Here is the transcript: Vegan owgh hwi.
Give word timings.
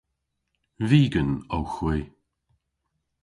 Vegan 0.89 1.31
owgh 1.57 1.73
hwi. 1.81 1.97